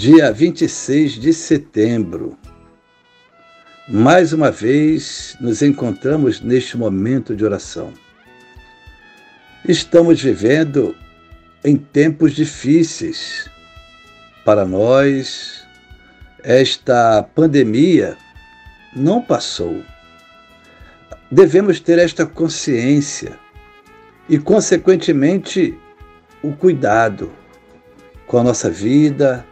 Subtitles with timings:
[0.00, 2.38] dia 26 de setembro.
[3.86, 7.92] Mais uma vez nos encontramos neste momento de oração.
[9.68, 10.96] Estamos vivendo
[11.62, 13.50] em tempos difíceis.
[14.42, 15.66] Para nós,
[16.42, 18.16] esta pandemia
[18.96, 19.82] não passou.
[21.30, 23.38] Devemos ter esta consciência
[24.30, 25.78] e, consequentemente,
[26.42, 27.30] o cuidado
[28.26, 29.44] com a nossa vida,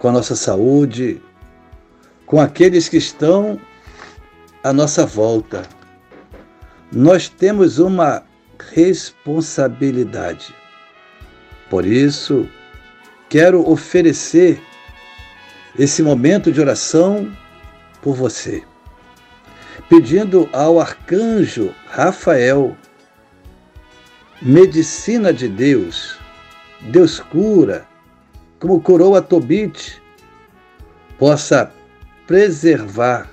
[0.00, 1.22] com a nossa saúde,
[2.24, 3.60] com aqueles que estão
[4.64, 5.62] à nossa volta.
[6.90, 8.24] Nós temos uma
[8.72, 10.54] responsabilidade.
[11.68, 12.48] Por isso,
[13.28, 14.60] quero oferecer
[15.78, 17.30] esse momento de oração
[18.00, 18.64] por você,
[19.88, 22.74] pedindo ao arcanjo Rafael,
[24.40, 26.18] medicina de Deus,
[26.80, 27.86] Deus cura,
[28.60, 30.00] como curou a Tobit,
[31.18, 31.72] possa
[32.26, 33.28] preservar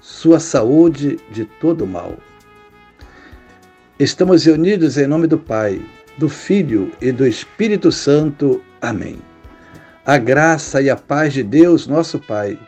[0.00, 2.16] sua saúde de todo mal.
[3.98, 5.82] Estamos reunidos em nome do Pai,
[6.16, 8.62] do Filho e do Espírito Santo.
[8.80, 9.18] Amém.
[10.06, 12.58] A graça e a paz de Deus, nosso Pai,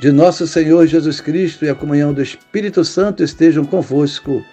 [0.00, 4.44] de nosso Senhor Jesus Cristo e a comunhão do Espírito Santo estejam convosco.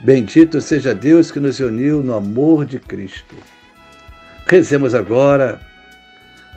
[0.00, 3.36] Bendito seja Deus que nos uniu no amor de Cristo.
[4.46, 5.60] Rezemos agora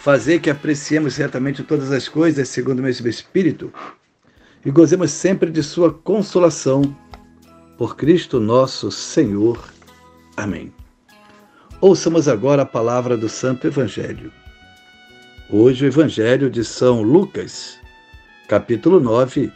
[0.00, 3.70] fazer que apreciemos certamente todas as coisas segundo o mesmo Espírito
[4.64, 6.96] e gozemos sempre de Sua consolação.
[7.76, 9.62] Por Cristo nosso Senhor.
[10.36, 10.72] Amém.
[11.80, 14.32] Ouçamos agora a palavra do Santo Evangelho.
[15.50, 17.78] Hoje, o Evangelho de São Lucas,
[18.48, 19.52] capítulo 9,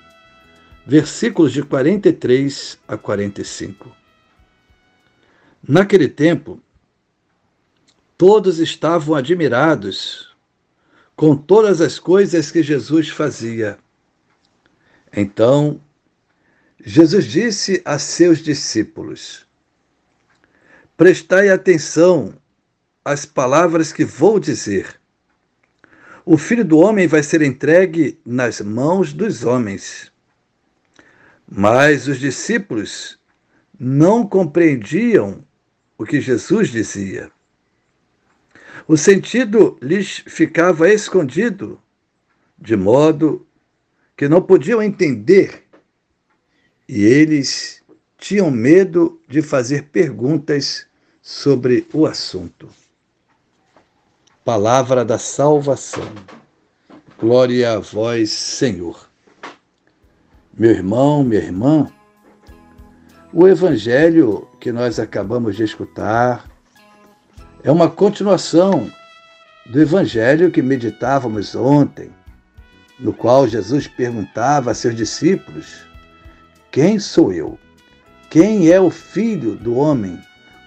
[0.86, 3.94] versículos de 43 a 45.
[5.66, 6.60] Naquele tempo,
[8.16, 10.33] todos estavam admirados
[11.16, 13.78] com todas as coisas que Jesus fazia.
[15.12, 15.80] Então,
[16.84, 19.46] Jesus disse a seus discípulos:
[20.96, 22.34] Prestai atenção
[23.04, 24.98] às palavras que vou dizer.
[26.26, 30.10] O filho do homem vai ser entregue nas mãos dos homens.
[31.46, 33.18] Mas os discípulos
[33.78, 35.44] não compreendiam
[35.98, 37.30] o que Jesus dizia.
[38.86, 41.80] O sentido lhes ficava escondido,
[42.58, 43.46] de modo
[44.16, 45.64] que não podiam entender,
[46.86, 47.82] e eles
[48.18, 50.86] tinham medo de fazer perguntas
[51.22, 52.68] sobre o assunto.
[54.44, 56.12] Palavra da salvação.
[57.18, 59.08] Glória a vós, Senhor.
[60.52, 61.90] Meu irmão, minha irmã,
[63.32, 66.53] o evangelho que nós acabamos de escutar
[67.64, 68.92] é uma continuação
[69.64, 72.10] do evangelho que meditávamos ontem,
[73.00, 75.86] no qual Jesus perguntava a seus discípulos:
[76.70, 77.58] Quem sou eu?
[78.28, 80.20] Quem é o filho do homem?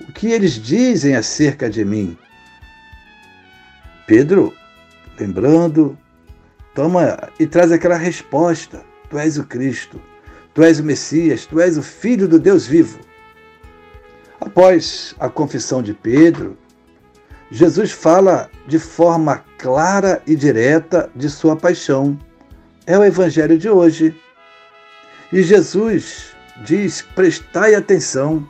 [0.10, 2.18] O que eles dizem acerca de mim?
[4.08, 4.52] Pedro,
[5.20, 5.96] lembrando,
[6.74, 10.02] toma e traz aquela resposta: Tu és o Cristo,
[10.52, 13.00] tu és o Messias, tu és o Filho do Deus vivo.
[14.42, 16.58] Após a confissão de Pedro,
[17.50, 22.18] Jesus fala de forma clara e direta de sua paixão.
[22.86, 24.16] É o evangelho de hoje.
[25.32, 26.36] E Jesus
[26.66, 28.48] diz: prestai atenção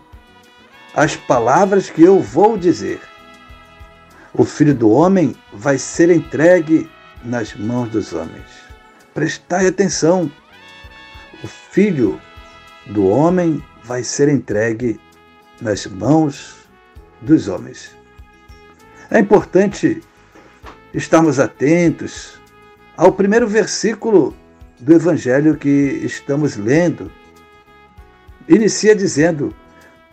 [0.95, 2.99] às palavras que eu vou dizer.
[4.33, 6.89] O filho do homem vai ser entregue
[7.23, 8.45] nas mãos dos homens.
[9.13, 10.31] Prestai atenção.
[11.44, 12.19] O filho
[12.88, 14.99] do homem vai ser entregue
[15.61, 16.67] nas mãos
[17.21, 17.96] dos homens.
[19.09, 20.01] É importante
[20.94, 22.39] estarmos atentos
[22.95, 24.36] ao primeiro versículo
[24.80, 27.12] do evangelho que estamos lendo.
[28.50, 29.56] Inicia dizendo: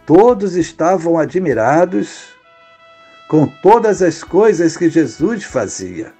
[0.07, 2.35] Todos estavam admirados
[3.29, 6.13] com todas as coisas que Jesus fazia.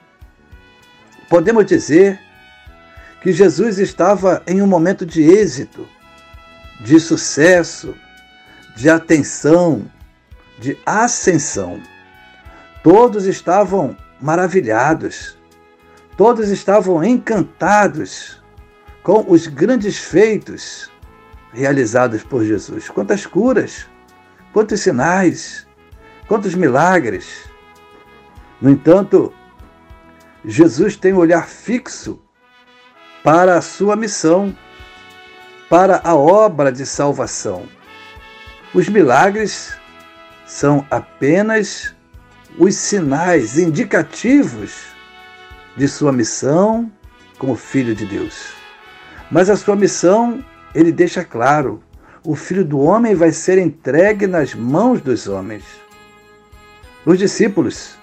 [1.29, 2.19] Podemos dizer
[3.23, 5.89] que Jesus estava em um momento de êxito,
[6.81, 7.95] de sucesso,
[8.77, 9.91] de atenção,
[10.59, 11.81] de ascensão.
[12.85, 15.39] Todos estavam maravilhados,
[16.19, 18.43] todos estavam encantados
[19.03, 20.93] com os grandes feitos
[21.51, 22.91] realizados por Jesus.
[22.91, 23.87] Quantas curas,
[24.53, 25.67] quantos sinais,
[26.29, 27.49] quantos milagres.
[28.61, 29.33] No entanto,
[30.45, 32.21] Jesus tem um olhar fixo
[33.23, 34.55] para a sua missão,
[35.71, 37.67] para a obra de salvação.
[38.75, 39.75] Os milagres
[40.45, 41.94] são apenas
[42.59, 44.87] os sinais indicativos
[45.77, 46.91] de sua missão
[47.39, 48.53] como Filho de Deus.
[49.31, 51.83] Mas a sua missão, ele deixa claro:
[52.25, 55.65] o Filho do Homem vai ser entregue nas mãos dos homens.
[57.05, 57.97] Os discípulos,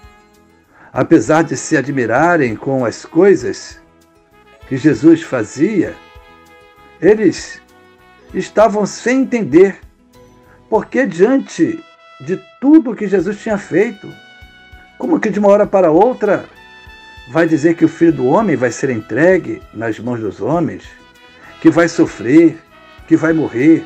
[0.92, 3.80] apesar de se admirarem com as coisas
[4.68, 5.94] que Jesus fazia,
[7.00, 7.60] eles
[8.32, 9.80] estavam sem entender
[10.70, 11.82] porque diante
[12.20, 14.08] de tudo que Jesus tinha feito,
[14.98, 16.44] como que de uma hora para outra
[17.28, 20.84] vai dizer que o filho do homem vai ser entregue nas mãos dos homens,
[21.60, 22.58] que vai sofrer,
[23.06, 23.84] que vai morrer?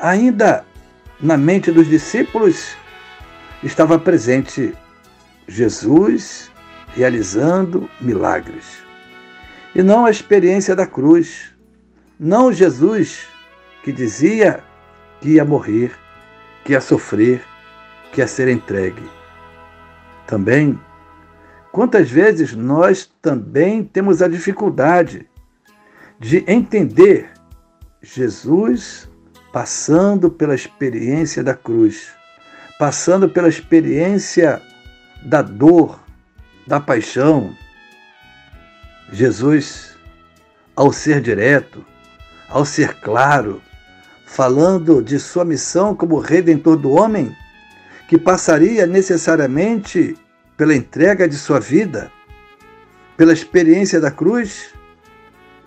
[0.00, 0.64] Ainda
[1.20, 2.76] na mente dos discípulos
[3.62, 4.74] estava presente
[5.46, 6.50] Jesus
[6.94, 8.84] realizando milagres.
[9.74, 11.52] E não a experiência da cruz,
[12.18, 13.26] não Jesus
[13.82, 14.62] que dizia
[15.20, 15.92] que ia morrer,
[16.64, 17.42] que ia sofrer,
[18.12, 19.02] que ia ser entregue.
[20.26, 20.78] Também,
[21.72, 25.28] quantas vezes nós também temos a dificuldade
[26.18, 27.30] de entender
[28.02, 29.08] Jesus
[29.52, 32.14] passando pela experiência da cruz
[32.78, 34.60] passando pela experiência
[35.22, 36.00] da dor,
[36.66, 37.54] da paixão.
[39.12, 39.96] Jesus,
[40.74, 41.84] ao ser direto,
[42.48, 43.62] ao ser claro,
[44.26, 47.34] falando de sua missão como redentor do homem,
[48.08, 50.16] que passaria necessariamente
[50.56, 52.10] pela entrega de sua vida,
[53.16, 54.74] pela experiência da cruz,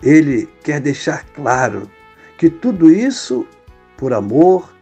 [0.02, 1.90] ele quer deixar claro
[2.36, 3.46] que tudo isso
[3.96, 4.72] por amor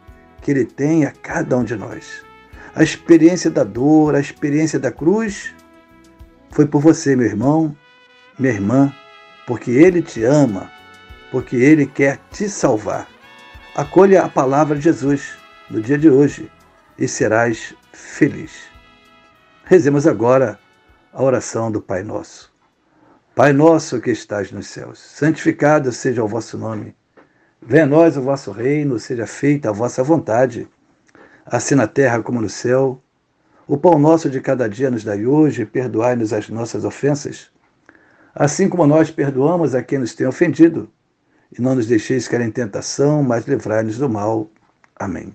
[0.43, 2.23] que Ele tem a cada um de nós.
[2.75, 5.55] A experiência da dor, a experiência da cruz,
[6.51, 7.75] foi por você, meu irmão,
[8.39, 8.95] minha irmã,
[9.47, 10.71] porque Ele te ama,
[11.33, 13.09] porque Ele quer te salvar.
[13.75, 15.33] Acolha a palavra de Jesus
[15.71, 16.51] no dia de hoje
[16.99, 18.53] e serás feliz.
[19.65, 20.59] Rezemos agora
[21.13, 22.55] a oração do Pai Nosso.
[23.35, 26.97] Pai nosso que estás nos céus, santificado seja o vosso nome.
[27.61, 30.67] Venha a nós o vosso reino, seja feita a vossa vontade,
[31.45, 33.03] assim na terra como no céu.
[33.67, 37.51] O pão nosso de cada dia nos dai hoje, perdoai-nos as nossas ofensas,
[38.35, 40.91] assim como nós perdoamos a quem nos tem ofendido.
[41.53, 44.49] E não nos deixeis cair em tentação, mas livrai-nos do mal.
[44.99, 45.35] Amém.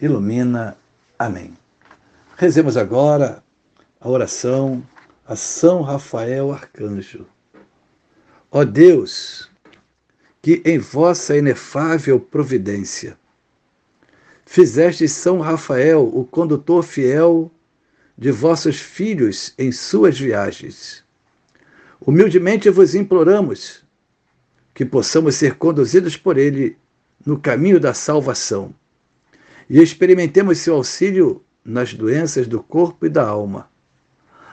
[0.00, 0.76] ilumina.
[1.18, 1.52] Amém.
[2.36, 3.42] Rezemos agora
[4.00, 4.82] a oração
[5.26, 7.26] a São Rafael Arcanjo.
[8.50, 9.48] Ó Deus,
[10.42, 13.16] que em vossa inefável providência
[14.44, 17.48] fizeste São Rafael o condutor fiel
[18.18, 21.04] de vossos filhos em suas viagens.
[22.04, 23.84] Humildemente vos imploramos
[24.74, 26.76] que possamos ser conduzidos por ele
[27.24, 28.74] no caminho da salvação
[29.70, 33.70] e experimentemos seu auxílio nas doenças do corpo e da alma.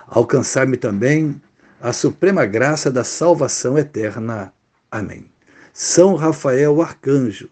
[0.07, 1.41] Alcançar-me também
[1.81, 4.53] a suprema graça da salvação eterna.
[4.89, 5.29] Amém.
[5.74, 7.50] São Rafael Arcanjo,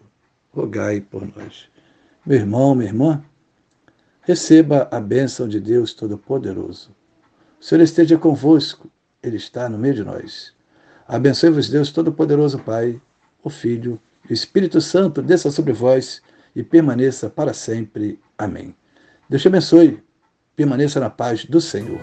[0.52, 1.68] rogai por nós.
[2.24, 3.24] Meu irmão, minha irmã,
[4.22, 6.94] receba a bênção de Deus Todo-Poderoso.
[7.60, 8.88] O Senhor esteja convosco,
[9.22, 10.54] Ele está no meio de nós.
[11.06, 13.00] Abençoe-vos, Deus Todo-Poderoso, Pai,
[13.42, 16.20] o Filho o Espírito Santo, desça sobre vós
[16.56, 18.18] e permaneça para sempre.
[18.36, 18.74] Amém.
[19.28, 20.02] Deus te abençoe.
[20.56, 22.00] Permaneça na paz do Senhor.